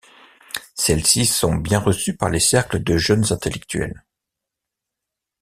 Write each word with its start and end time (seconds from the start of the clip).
Celles-ci 0.73 1.27
sont 1.27 1.53
bien 1.53 1.77
reçues 1.77 2.17
par 2.17 2.31
les 2.31 2.39
cercles 2.39 2.83
de 2.83 2.97
jeunes 2.97 3.31
intellectuels. 3.31 4.03